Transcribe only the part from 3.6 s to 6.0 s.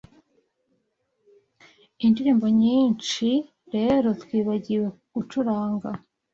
rero twibagiwe gucuranga